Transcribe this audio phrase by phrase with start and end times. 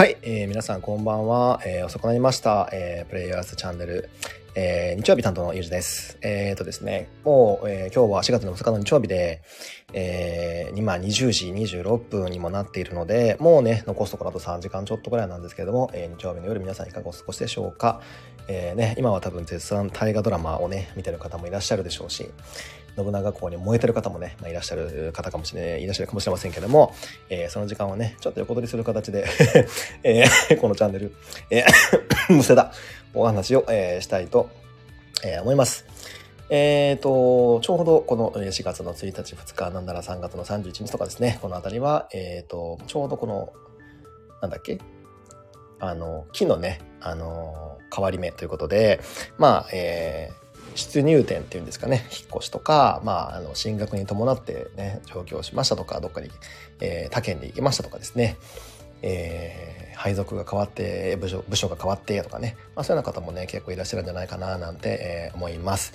[0.00, 4.08] はい、えー、皆さんこんばんは、えー、遅くなりました、えー、プレイヤーズチャンネル、
[4.54, 6.16] えー、日曜日担当のゆうじです。
[6.22, 9.42] えっ、ー、とですね、もう、えー、今日は4月の2日の日曜日で、
[9.92, 18.00] えー、今20時26分にもなっているので、もうね、残すところあと3時間ちょっとぐらいなんですけれども、えー、日曜日の夜皆さんいかがお過ごしでしょうか。
[18.48, 22.30] えー、ね、今は多分絶賛大河ドラマをね、見てる方もいらっしゃるでしょうし、
[23.02, 26.94] 信長公に燃えてる方もね、まあ、いらっしゃる方かもしれない、いらっしゃるかもしれませんけども、
[27.28, 29.26] えー、その時間はね、ちょっと横取りする形で
[30.02, 31.14] えー、このチャンネル、
[31.50, 32.72] えー、むせだ、
[33.14, 34.48] お話を、えー、したいと、
[35.24, 35.86] えー、思います。
[36.50, 43.52] えっ、ー、と、ちょうどこの4月の1日、2日、なんなら3月の31日とかですね、このあたりは、えっ、ー、と、ちょうどこの、
[44.42, 44.78] なんだっけ
[45.78, 49.00] あの、木のね、あの、変わり目ということで、
[49.38, 50.39] まあ、えー、
[50.74, 56.30] 出入店っていうんですかね、引っ越しとか、まあ、あの、進学に伴ってね、上京しましたとか、どっかに、
[56.80, 58.36] えー、他県に行きましたとかですね、
[59.02, 65.94] えー、配属が変わって、部署、部署が変わってとかね、まあ、そういうような方もね、結構いらっしゃるんじゃないかな、なんて、えー、思います。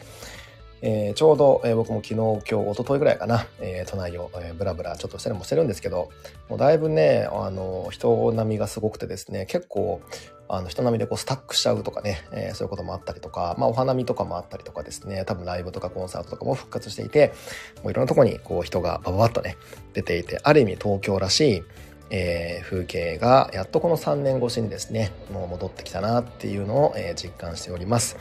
[0.87, 6.11] えー、ちょうど、えー、僕も昨日、今日、一昨日ぐらいかな、えー、都内を、えー、ブラブラちょっとしたりもしてるんですけど、
[6.47, 9.99] もうだいぶね、あの、人波がすごくてですね、結構、
[10.47, 17.33] あの人並みでこうスタックしちゃうとかね、えー、そういうこともあったりとか、まあお花見とかもあったりとかですね、多分ライブとかコンサートとかも復活していて、
[17.81, 19.57] もういろんなとこにこう人がバババッとね、
[19.93, 21.63] 出ていて、ある意味東京らしい、
[22.11, 28.17] えー、風景がやっとこの3年越しにですね、もう戻ってきたなっていうのを、えー、実感しております。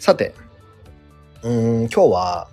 [0.00, 0.34] さて、
[1.44, 2.48] うん、今日は、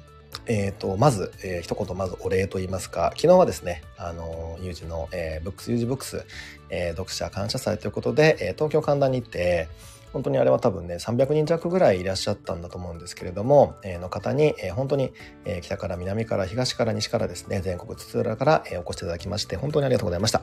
[0.48, 6.26] え、ー、と、まず、えー、一言まずお礼と言いますか、昨日はですね、あの、ユージの、えー、ブックス、ユージブックス、
[6.70, 9.70] えー、読者感謝祭ということで、えー、東京神田に行って、
[10.12, 15.14] 本当にあれは多分ね、300人弱ぐらいいらっしゃったんだと思うんですけれども、えー、の方に、えー、本当に、
[15.46, 20.42] えー、北から南から東から西からですね、全国津々浦から、えー、お越しいただきまして、本当にありがとうございました。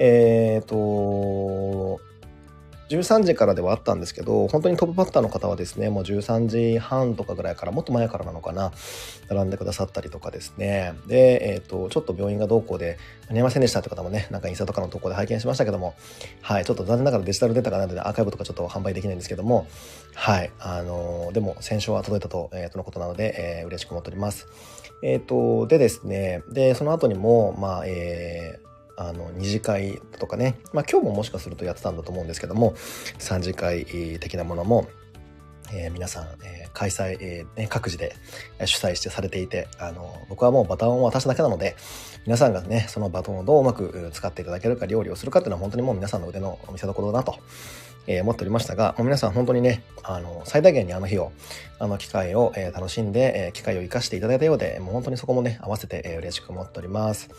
[0.00, 2.00] えっ、ー、と、
[2.98, 8.72] 13時からではあったんですけど、本当にトップバッターの方はですね、もう13時半とかぐらいから、もっと前からなのかな、
[9.28, 10.94] 並んでくださったりとかですね。
[11.06, 15.94] で、えっ、ー、と、ちょっと病院がどうこうで間に合いませんでしたって方もね、なんかインスタとかの投稿で拝見しましたけども、
[16.42, 19.66] はい、ちょっと残念ながらデジタルデータがないのでアーカイブとかちょっと販売できないんですけども、
[20.14, 24.46] はい、あのー、でも先勝は届いたと、えー、とのことなので、えー、嬉しく思っております。
[25.02, 28.63] えっ、ー、と、でですね、で、その後にも、まあ、えー、
[28.96, 32.74] あの二次会とかね、まあ、今日ももしかするとやってたんだと思うんですけども
[33.18, 33.84] 三次会
[34.20, 34.88] 的なものも、
[35.72, 38.14] えー、皆さん、えー、開催、えーね、各自で
[38.64, 41.76] 主催してされていてあの僕はもうバトンを渡すだけなので
[42.26, 47.38] 皆さんがねそのバトンをどううまく使っていただけるか料理をするかっていうのは本当にもう皆さんの腕の見せ所だなと
[48.06, 51.32] えー、思っておりましたが、もう皆さん本当にね、あの、最大限にあの日を、
[51.78, 57.30] あの機会を、えー、楽しんで、えー、機会を生かしていただいたようで、もう本当にそこもね、合わせて、えー、嬉しく思っております。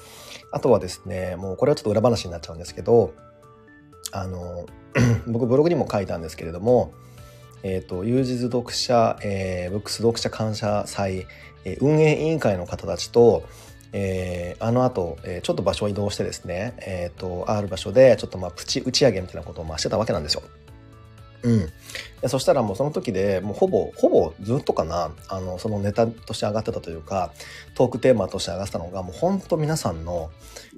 [0.55, 3.13] あとはですね、もうこれはちょっと裏話になっちゃうんですけど、
[4.13, 4.66] あの、
[5.27, 6.93] 僕ブログにも書いたんですけれども、
[7.61, 11.27] えっ、ー、と、ユージズ読者、えー、ブックス読者感謝祭、
[11.66, 13.43] え、運営委員会の方たちと、
[13.91, 20.43] えー、あの後、えー、ちょっと場所を移動してですね、えっ、ー、と、ある場所で、ちょっとまあ、プチ打ち上げみたいなことをまあしてたわけなんですよ。
[21.45, 22.29] うん。
[22.29, 27.31] そしたらもうその時でもうほぼ、ほぼずっとかな、あの、そのネタとして上がってたというか、
[27.75, 30.31] トークテーマとして上がってたのが、もう本当皆さんの、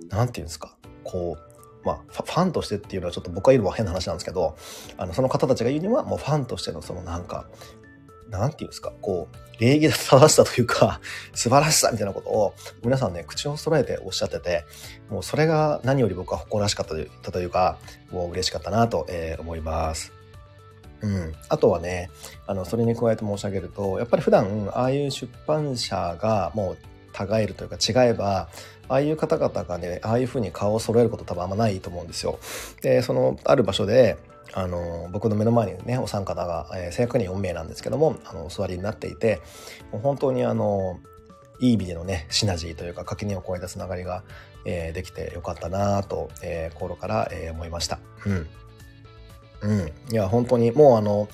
[0.10, 0.76] なんていうんですか、
[1.06, 4.58] こう、まあ、ファンとしてっていうのはちょっと僕が言うのは変な話なんですけど、
[4.98, 7.48] あの、その方たちが言うには、もうファンとしてのそのなんか、
[8.30, 11.00] なんていうんですか、こう、礼儀正しさというか、
[11.34, 14.66] 素晴らしさみたいなことを、皆さんね、口を揃えておっしゃってて、
[15.10, 16.86] もうそれが何より僕は誇らしかっ
[17.22, 17.78] たというか、
[18.12, 20.17] もう嬉しかったなと、え、思います。
[21.02, 21.34] うん。
[21.50, 22.10] あとはね、
[22.48, 26.78] あの、それに加えて申し上げると、やっぱり普段、ああいう出版社がもう、
[27.20, 28.48] 違えるというか違えば、
[28.90, 32.40] ああいう方々がね、ああいう風に顔を揃えること多分あんまないと思うんですよ。
[32.82, 34.18] で、その、ある場所で、
[34.54, 39.42] あの僕の目の前にねお三方が、えー、正確に4名なんですけどもあのお座りになっていて
[39.92, 41.00] もう本当にあの
[41.60, 44.24] いい意味でのねシナジーというか垣根を越えたつながりが、
[44.66, 48.00] えー、できてよかったなと、えー、心から、えー、思いました。
[48.26, 48.48] うん
[49.62, 51.28] うん、いや本当にもうあの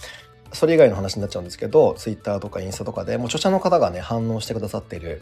[0.54, 5.22] それ以外の話になっちゃうんですけどツイッターとかインスタとかでもう著者の方がね反応してくださっている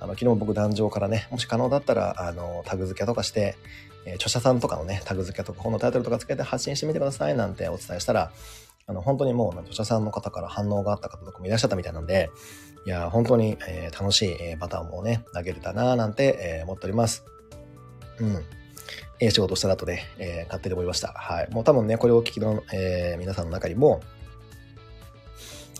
[0.00, 3.56] あの昨日僕壇上からねもし可能だったらあのタグ付けとかして
[4.04, 8.32] えー、著者さんとかのね、タグ付けとか本のタイトルとか付けて発信してみてくださいなんてお伝えしたら、
[8.86, 12.30] あの、本当にもう、著者さんの方から反応があった方とかもいらっしゃったみたいなんで、
[12.84, 17.24] いや、本当に、えー、楽しい、えー、バターンもね、投げれたなぁなんて、えー、思っております。
[18.18, 18.44] うん。
[19.26, 21.12] え仕事したなとね、えー、勝手に思いました。
[21.12, 21.50] はい。
[21.52, 24.00] もう多分ね、これをお聞きの、えー、皆さんの中にも、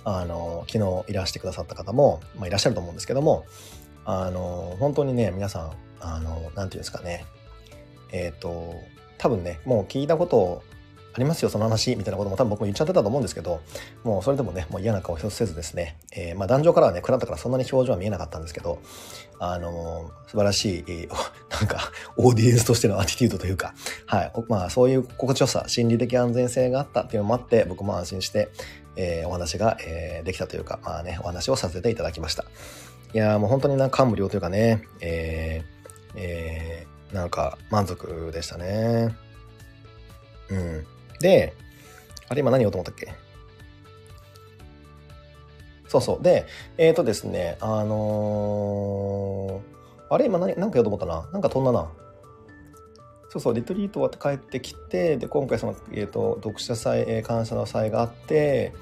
[0.05, 3.44] あの、昨日いらしてくださった方も、まあ、いらっしゃると思うんですけども、
[4.05, 7.25] あの、本当にね、皆さん、あの、なんていうんですかね、
[8.12, 8.75] えっ、ー、と、
[9.19, 10.62] 多分ね、もう聞いたことを
[11.14, 13.61] ありますよ、その話、みたいなことも多分僕も言っちゃってたと思うんですけど、
[14.03, 18.81] もうそれでもね、もう嫌な顔一つせずですね、えー、まあ壇上からはね、暗かったからそんなに表情は見えなかったんですけど、
[19.38, 21.09] あのー、素晴らしい、えー、
[21.50, 23.75] なんか、オーディエンスとしてのアティテュードというか、
[24.06, 28.49] はい、まあそういう心地よさ、心理的安全性があったっていうのもあって、僕も安心して、
[28.97, 32.44] えー、お話が、えー、できたというか、まあね、お話をさせていただきました。
[33.14, 39.14] いやもう本当にな感無量というかね、えー、えー、なんか満足でしたね。
[40.49, 40.87] うん。
[41.23, 41.55] で、
[42.29, 43.13] あれ今何言おうと思ったっけ？
[45.89, 46.23] そうそう。
[46.23, 46.47] で、
[46.79, 51.29] えっ、ー、とですね、あのー、あれ今何、何か言おうと思ったな。
[51.33, 51.91] なんか飛んだな。
[53.31, 58.75] そうそう、リトリート終わって帰ってきて、で、今回その、えっ、ー、と、読者祭、えー、感謝の祭があって、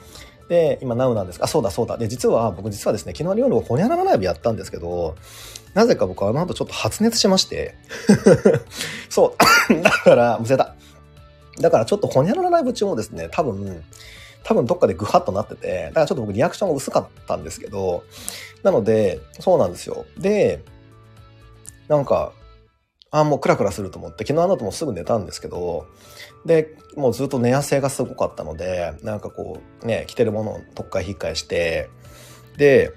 [0.49, 1.97] で、今、ナウなんですあ、そうだそうだ。
[1.97, 5.15] で、実は、僕実はですね、昨日の夜、ほにゃららライブやったんですけど、
[5.75, 7.77] なぜか僕あの後ちょっと発熱しまして、
[9.09, 9.37] そ
[9.71, 10.75] う、 だから、むせた。
[11.59, 13.83] だからちょっとほにゃららライブ中もですね、多分、
[14.43, 18.05] 多分どっかでグハッとなってて、だからちょっと僕リアクションが薄かったんですけど、
[18.63, 20.07] なので、そうなんですよ。
[20.19, 20.63] で、
[21.89, 22.33] なんか、
[23.11, 25.87] あ、もうクラクラすると思って、昨日あの後もすぐ寝たんですけど、
[26.47, 31.91] で、もうずっと寝汗がすごかったので、なんかこう、ね、着てるものを特っかい引っかえして、
[32.57, 32.93] で、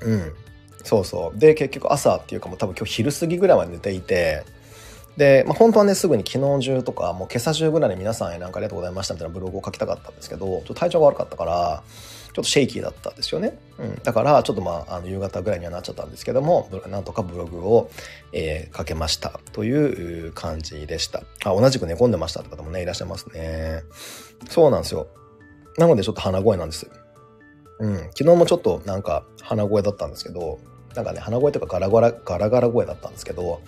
[0.00, 0.32] うん、
[0.84, 1.38] そうそう。
[1.38, 4.44] で、結局朝っていうかもう多分今日昼過ぎぐらいまで寝ていて、
[5.16, 11.82] で、まあ、本当はね、すぐに昨日中とか、もう今朝中ぐらいに皆さんへなんかありがとうございましたみたいなブログを書きたかったんですけど、ちょっと体調が悪かったから、
[12.32, 13.58] ちょっとシェイキーだったんですよね。
[13.78, 14.00] うん。
[14.02, 17.90] だから、ちょっとまあ、あの、夕方ぐらいにはなっちゃったんですけども、なんとかブログを、
[18.32, 21.24] えー、書けましたという感じでした。
[21.44, 23.82] あ、同じく寝込んでましたって方もね、いらっしゃいますね。
[24.48, 25.08] そうなんですよ。
[25.76, 26.88] なのでちょっと鼻声なんです。
[27.80, 27.96] うん。
[27.96, 30.58] 昨日もちょっとなんか鼻声だったんですけど、
[30.94, 33.60] なんかね、鼻声とかガラガラ、ガラガラ声だったんですけど、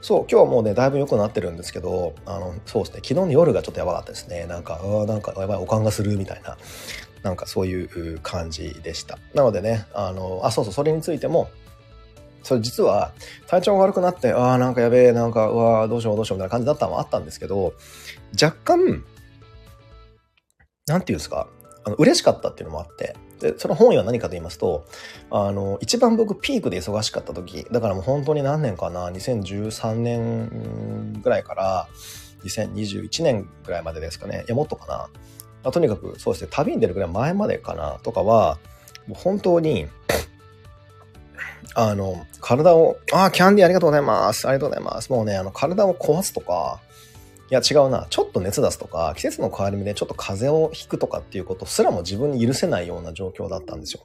[0.00, 4.46] そう、今日はもうね、だいぶ良くなってるんですけど、あの、そうですね、昨日の夜がちょっとやばかったですね。
[4.46, 6.56] なんか、あなんか、やばい、おかんがするみたいな、
[7.22, 9.18] なんかそういう感じでした。
[9.34, 11.48] なのでね、あの、あ、そうそう、それについても、
[12.44, 13.12] それ実は
[13.46, 17.74] 体調が悪くなって、ああ、なんかやべえ、なんか、うわどうしようどうしようみたいな感じだったのはあったんですけど、
[18.40, 19.04] 若干、
[20.86, 21.48] なんていうんですか、
[21.84, 24.84] あの嬉しかったっていうのもあって、で、その本意は何かと言いますと、
[25.30, 31.88] あの、一番僕ピークで忙しかった時、だからもう本当に何年かな、2013年ぐらいから
[32.44, 34.44] 2021年ぐらいまでですかね。
[34.46, 35.08] いや、もっとかな。
[35.64, 38.58] あとにかく、そうですね、旅に出るぐらい前までかな、とかは、
[39.06, 39.88] もう本当に、
[41.74, 44.48] あの、体を、あ、キャンディーありがとうございます。
[44.48, 45.10] ありがとうございます。
[45.10, 46.80] もうね、あの、体を壊すとか、
[47.50, 48.06] いや違うな。
[48.10, 54.00] ちょっと熱出すとか、季節の変わり目でちょっと風邪をひくとかっていうことすらも自分に許せないような状況だったんですよ。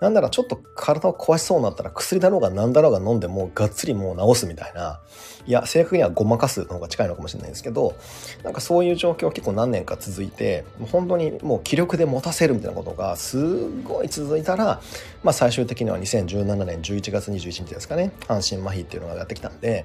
[0.00, 5.00] なんならちょっと体を壊しそうになったら薬だろうが何だろうが飲んでもうがっつりもう治すみたいな。
[5.46, 7.94] いや、正確にはごまかすの方が近いのかもしれないですけど、
[8.42, 14.80] なんかそういう状況結構何年か続いて、本当にもう気力で持たせるみたいなことがすごい続いたら、
[15.22, 19.84] まあ最終的には2017年11月21日ですかね、半身麻痺っていうのがやってきたんで、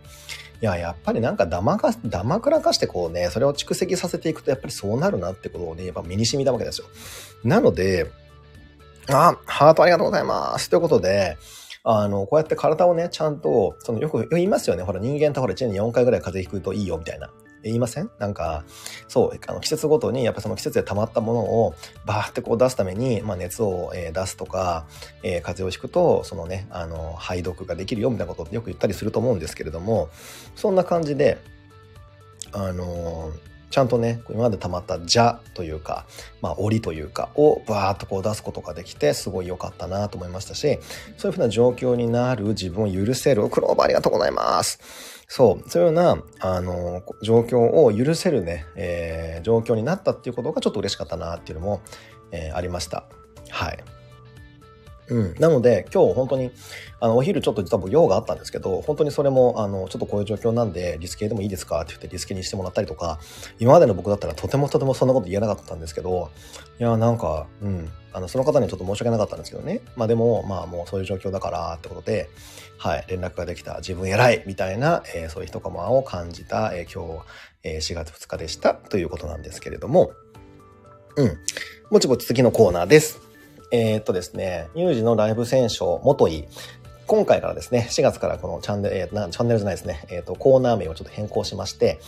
[0.62, 6.88] いや、やっぱりなんかだまか、だまくらかしてこうね、それを蓄積させていくとやっぱりそうなるなってことをね、やっぱ身に染みたわけですよ。
[7.44, 8.10] なので、
[9.10, 10.70] あ、ハートありがとうございます。
[10.70, 11.38] ということで、
[11.84, 14.84] あの、こうやって体をね、ちゃんと、そのよく言いますよね。
[14.84, 17.30] ほら、人間ってほら、1年に4回ぐらい風邪ひくといいよ、みたいな。
[17.64, 18.10] 言いません？
[18.20, 18.64] なんか、
[19.08, 24.86] そう、あの季節ごとにやっぱその季節で溜まったものをバーってこう出すために、まあ、熱を、え出すとか、
[25.24, 30.10] えー、風邪をひくと、そのね、あの、排毒ができるよみたいなことってよく言ったりすると思うんですけれども、
[30.56, 31.38] そんな感じで、
[32.52, 36.06] あのーちゃんとね、今まで溜まった邪というか、
[36.42, 40.80] まあ、檻というか、をバーっとこう出すことができて、すごい良かったなと思いましたし、
[41.18, 44.80] そういうふうな状況になる自分を許せる、クローバーありがとうございます。
[45.28, 51.82] そう、そういうような、あの、状況を許せるね、えー、状況になったっていうことがちょっと嬉しかったなっていうのも、
[52.32, 53.04] えー、ありました。
[53.50, 53.97] はい。
[55.10, 55.36] うん。
[55.40, 56.52] なので、今日本当に、
[57.00, 63.20] あの、お昼ちょっと実は僕用があったんですけど、本当にそれも、あの、ちょっとこういう状況なんで、リスケでもいいですかって言ってリスケにしてもらったりとか、
[63.60, 66.30] 今までの僕だったらとてもとてもそんなこと言えなかったんですけど、
[66.80, 67.90] いや、なんか、うん。
[68.14, 69.82] あの、その方にちょっと申し訳なかったんですけどね。
[69.96, 72.30] まあでも、まあもうそういう状況だからってことで、
[72.78, 77.26] はい、連絡ができた自分偉いみたいな、えー、そういう一コマを感じた、えー、今日、
[77.64, 80.14] えー、4月2日でしたということなんですけれども、
[81.16, 81.38] うん。
[81.90, 83.27] もちもち次のコーナーです。
[83.72, 86.48] えー、っとですね、有事のライブ選手元井。
[87.06, 92.00] 今回からですね、4月からこのチャンネル、えー、なチャンネルじゃないですね、えっ、と、コーナー名をちょっと変更しまして、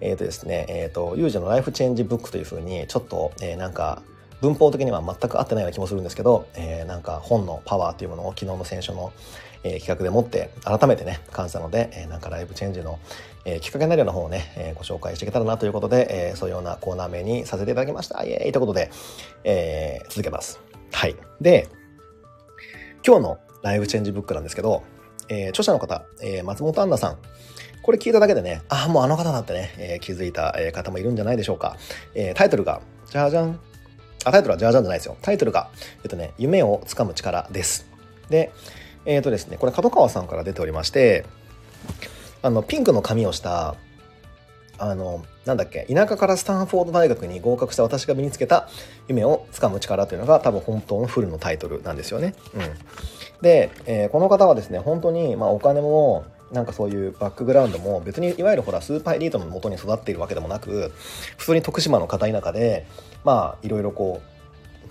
[0.00, 4.02] えっ、とですね、えっ、と、有事のライフチェンジブックというふうに、ちょっと、えー、なんか、
[4.40, 9.12] 文法的には全く合ってないような気もするんですけど、えー、なんか本のパワーというものを昨日の選書の、
[9.62, 12.98] えー、企画でもって改めてね感謝なので、えー、なんかライブチェンジの、
[13.46, 18.90] えー、きっかけになるような本をね、えー、ご紹介していけたらなということで、えー、そういうようなコーナー名にさせていただきましたイエーイということで、
[19.44, 21.68] えー、続けますはいで
[23.04, 24.84] 今日のライブチェンジブックなんですけど、
[25.28, 27.18] えー、著者の方、えー、松本杏奈さん
[27.82, 31.76] これ聞いただけでね、ああ、もうあの方だってね、えー、気づいた方もいるんじゃないでしょうか。
[32.14, 33.60] え、タイトルが、じゃじゃん。
[34.24, 35.18] あ、タイトルはじゃじゃんじゃないですよ。
[35.20, 35.68] タイトルが、
[36.02, 37.86] えっとね、夢をつかむ力です。
[38.30, 38.52] で、
[39.04, 41.26] えっ、ー、とですね、これ角川さんから出ておりまして、
[42.40, 43.74] あの、ピンクの髪をした、
[44.78, 48.68] あの、なんだっけ、田舎からスタンフォード大学に合格した私が身につけた
[49.08, 52.34] 夢をつかむ力というのが多分本当のフルのタイトルなんですよね。
[52.54, 52.62] うん。
[53.42, 60.92] で、えー、この方はですね、本当に、まあ、お金も、なんかそういうバックグラウンドも別にいわゆるほらスーパーエリートのもとに育っているわけでもなく
[61.36, 62.86] 普通に徳島の片田舎で
[63.24, 64.22] まあいろいろこ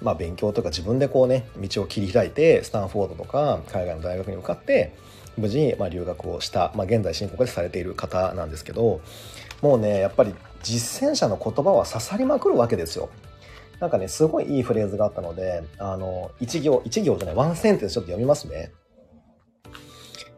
[0.01, 4.93] う、まあ、勉強とか自分でこうね道を切り開いてスタンフォードとか海外の大学に向かって
[5.37, 9.01] 無事にまあ留学をした、まあ、現在進行でされている方なんですけど
[9.61, 13.09] もうねやっぱり実践者の言葉は刺さりまくるわけですよ。
[13.79, 18.71] なんかねすごいいいフレーズがあったのであの一行一行じゃないワンセンテンスちょっと読みますね。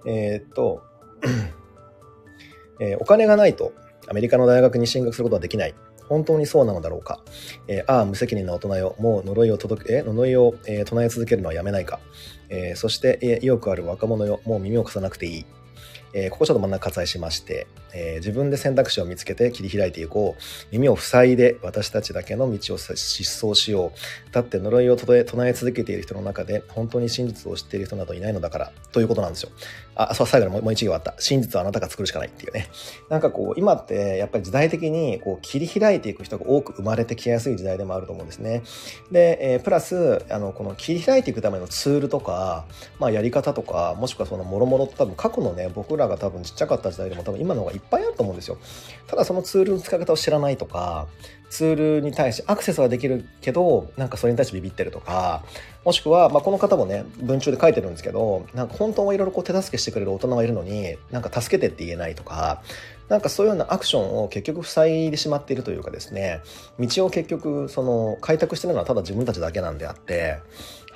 [0.07, 0.81] えー、っと
[2.79, 3.73] えー、お金がないと
[4.09, 5.75] アメリカの大学に進学することはできない。
[6.07, 7.19] 本当にそうなのだろうか。
[7.67, 8.95] えー、ああ、無責任な大人よ。
[8.99, 11.99] もう呪いを届け、え呪いを、えー、唱え続けるのはやめないか。
[12.49, 14.39] えー、そして、え意欲ある若者よ。
[14.45, 15.45] もう耳を貸さなくていい。
[16.17, 20.41] えー、ここちょっと真ん中割愛しまして、えー、自分で選択肢を見つけて切り開いていこう。
[20.71, 22.95] 耳を塞いで私たちだけの道を失
[23.45, 24.33] 踪しよう。
[24.33, 25.13] だって呪いを唱
[25.45, 28.71] え続けている人の中で本当に真実を知っている人などいないのだから。
[28.93, 29.49] ということなんですよ。
[29.95, 31.15] あ、そう、最後にもう一行あった。
[31.19, 32.67] 真実はあなたが作るしかないっていうね。
[33.09, 38.63] なんかこう、今ってやっぱり時代的にこう切り開いていく人が多く生まれてきやすい時代でもあると思うんですね。
[39.11, 42.65] で、えー、プラス、あの、この切り開いていくためのツールとか、
[42.99, 48.57] まあやり方とか、もしくはそのもろもろ多分過去のね、僕ららが多分ちっちゃかった時代でも多分今の方がいっぱいあると思うんですよ。
[49.07, 51.07] ただそのツールの使い方を知らないとか、
[51.49, 55.43] ツールに対してアクセスはできるけど、なんかそれに対してビビってるとか、
[55.83, 62.61] もしくは、まあ、この方もね、文中で書いてるんですけど、なんか本当はいろいろこう手助けしてくれる大人がいるのに、なんか助けてって言えないとか、
[63.07, 66.41] なんかそういうようなアクションを結局塞いでしまっているというかですね、
[66.79, 70.39] 道を結局その開拓してるのはただ自分たちだけなんであって、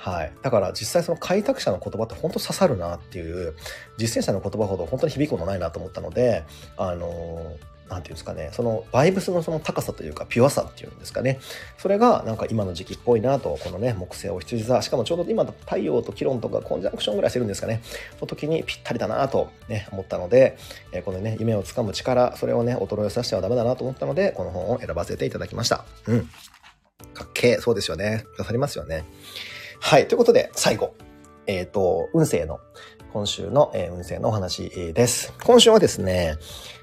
[0.00, 0.32] はい。
[0.40, 3.54] だから実際その開拓者の言葉って本当刺さるなっていう、
[3.98, 6.44] 実践者の言葉ほど本当に響くものないなと思ったので、
[6.78, 7.54] あの
[7.90, 11.38] なんていうんですかね、そのバイブスのその高さというか、ピュアさっていうんですかね。
[11.76, 17.82] それがなんか今の時期っぽいなと、このね、木星お羊座、しかもちょうど今太陽とキロンとかコンジャンクションぐらいしてるんですかね。
[18.22, 20.56] の時にぴったりだなとね、思ったので、
[20.92, 25.84] えこのね、夢をつかむ力、それをね、衰えさせてはダメだなと思ったので、この本を選ばせていただきました。
[26.06, 26.30] うん。
[27.12, 28.24] かっけえ、そうですよね。
[28.36, 29.04] 刺さりますよね。
[29.82, 30.06] はい。
[30.06, 30.94] ということで、最後。
[31.46, 32.60] えっ、ー、と、運勢の、
[33.14, 35.32] 今週の、えー、運勢のお話です。
[35.42, 36.36] 今週はですね、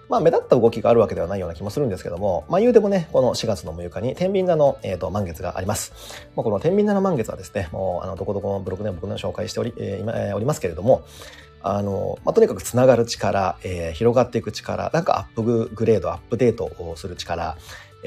[0.09, 5.93] まあ、目立った動きがあるわけではないような気もするんですけども、まあ、言うてもね、この4月の6日に天秤座の、えーと、満月があります。
[6.35, 11.05] まあ、この天秤座の満月はですね、もう、あの、どこどこのブログでも僕の紹介しており、えー、今、えー、おりますけれども、
[11.61, 17.57] あの、まあ、とにかくつながる力、えー、広がっていく力、なんかアップグレード、アップデートをする力、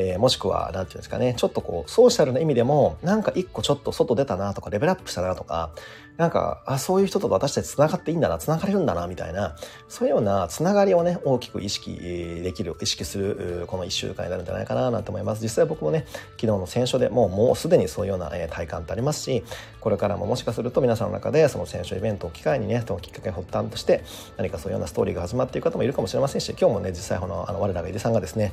[0.01, 5.71] えー、もしくは、なんていうんですかね、ちょっとこう、ソーシャルな意味でも、なんか一個ちょっと外出たなとか、レベルアップしたなとか、
[6.17, 9.57] なんか、あ、そういう人と私たち繋がっていいんだな、繋がれるんだな、みたいな、
[9.89, 15.43] そういうような繋がりをね、大きく意識できる、意識する、この一週間になるんじゃないかな、なんて思います。
[15.43, 19.45] 実際僕もね、昨日の選書でもう、もうすでにそういうような、体感ってありますし、
[19.81, 24.05] これからももしかすると皆さんの中で、その選書イベントを機会にね、そのきっかけ発端として、
[24.37, 28.53] 何かそういうようなストーリーが始まっている方もいるかもしれませんし、今日もね、実際この、あの、我らが井出さんがですね、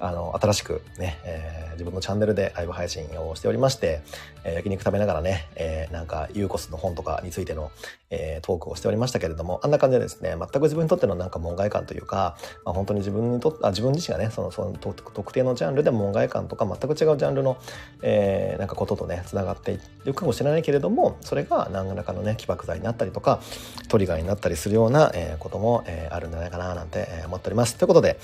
[0.00, 4.02] あの、新しくね、えー、自分のチャンネルでライブ配信をしておりまして、
[4.44, 7.70] えー、焼肉食べながらね、えー、なんか、ユーコスの本とかについての、
[8.10, 17.58] えー、トークをしておりましたけれども、あんな感じでですね、全く自分にとってのなんか門外観というか、まあ、本当に自分にとっ、あ自分自身がね、その、その特定のジャンルで門外観とか全く違うジャンルの、
[18.02, 23.40] えー、なんかこととね、繋がっていくかもしれないけれども、それが何らかのね、起爆剤になったりとか、
[23.88, 27.76] トリガーになったりするような、えー、ことも、えー、あるんじゃないかな、なんて思っております。
[27.76, 28.18] ということで、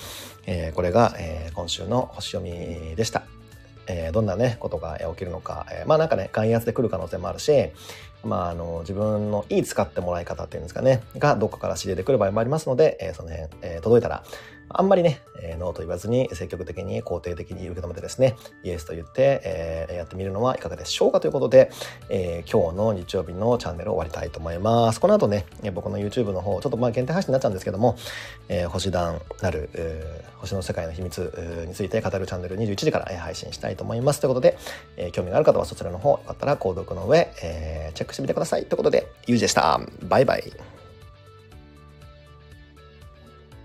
[0.47, 3.23] えー、これが、えー、今週の星読みでした。
[3.87, 7.71] えー、どんなね、ことが起きるのか、えー、まあなんかね、外圧で来る可能性もあるし、
[8.23, 14.23] まあ、あの、自分のいい使ってもらい方っていうんですかね、がどっかから仕入れてくる場合もありますので、えー、その辺、えー、届いたら、
[14.69, 21.19] あんまりね、えー、ノーと言わずに積極的に肯定的に受け止めてですね、イエスと言って、えー、やってみるのはいかがでしょうか？
[21.19, 21.71] ということで、
[22.09, 24.99] えー、今日の日曜日のチャンネルを終わりたいと思います。
[24.99, 27.95] この後ね、僕の YouTube の方、ちょっとまあ限定配信になっちゃうんですけども、
[28.49, 34.19] えー、星団なる、えー、星の世界の秘密について語るチャンネル21時から配信したいと思います。
[34.19, 34.57] ということで、
[34.97, 38.65] えー、興味がある方はそちらの方、よかったら購読の上、えー、チェックしてみてください。
[38.65, 39.79] ということで、ゆうじでした。
[40.01, 40.74] バイバイ。